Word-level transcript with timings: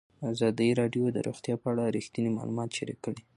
ازادي 0.31 0.69
راډیو 0.81 1.05
د 1.11 1.17
روغتیا 1.27 1.55
په 1.61 1.67
اړه 1.73 1.93
رښتیني 1.97 2.29
معلومات 2.37 2.69
شریک 2.77 2.99
کړي. 3.05 3.21